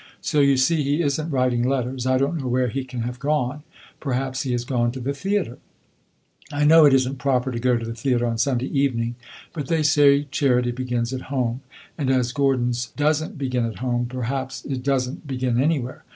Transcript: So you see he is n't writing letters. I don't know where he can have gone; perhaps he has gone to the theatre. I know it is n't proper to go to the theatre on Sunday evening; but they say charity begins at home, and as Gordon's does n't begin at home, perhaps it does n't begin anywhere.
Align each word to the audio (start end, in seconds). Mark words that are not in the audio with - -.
So 0.19 0.39
you 0.39 0.57
see 0.57 0.81
he 0.81 1.03
is 1.03 1.21
n't 1.21 1.31
writing 1.31 1.61
letters. 1.61 2.07
I 2.07 2.17
don't 2.17 2.39
know 2.41 2.47
where 2.47 2.69
he 2.69 2.83
can 2.83 3.01
have 3.01 3.19
gone; 3.19 3.61
perhaps 3.99 4.41
he 4.41 4.51
has 4.53 4.65
gone 4.65 4.91
to 4.93 4.99
the 4.99 5.13
theatre. 5.13 5.59
I 6.51 6.65
know 6.65 6.85
it 6.85 6.93
is 6.95 7.07
n't 7.07 7.19
proper 7.19 7.51
to 7.51 7.59
go 7.59 7.77
to 7.77 7.85
the 7.85 7.93
theatre 7.93 8.25
on 8.25 8.39
Sunday 8.39 8.65
evening; 8.71 9.13
but 9.53 9.67
they 9.67 9.83
say 9.83 10.23
charity 10.31 10.71
begins 10.71 11.13
at 11.13 11.29
home, 11.29 11.61
and 11.99 12.09
as 12.09 12.31
Gordon's 12.31 12.87
does 12.97 13.23
n't 13.23 13.37
begin 13.37 13.63
at 13.67 13.77
home, 13.77 14.07
perhaps 14.07 14.65
it 14.65 14.81
does 14.81 15.07
n't 15.07 15.27
begin 15.27 15.61
anywhere. 15.61 16.03